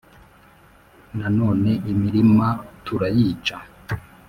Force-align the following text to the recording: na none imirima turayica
na 1.17 1.27
none 1.37 1.71
imirima 1.91 2.47
turayica 2.85 3.55